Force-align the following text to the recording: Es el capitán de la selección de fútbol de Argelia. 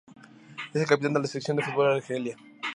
Es 0.73 0.81
el 0.81 0.87
capitán 0.87 1.13
de 1.13 1.19
la 1.19 1.27
selección 1.27 1.57
de 1.57 1.61
fútbol 1.63 1.89
de 1.89 1.93
Argelia. 1.97 2.35